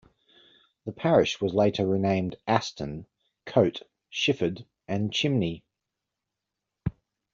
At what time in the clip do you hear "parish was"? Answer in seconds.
0.93-1.53